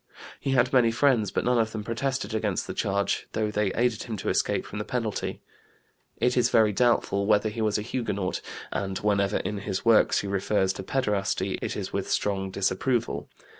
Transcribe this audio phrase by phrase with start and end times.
[0.39, 4.01] He had many friends but none of them protested against the charge, though they aided
[4.05, 5.43] him to escape from the penalty.
[6.17, 8.41] It is very doubtful whether he was a Huguenot,
[8.71, 13.29] and whenever in his works he refers to pederasty it is with strong disapproval.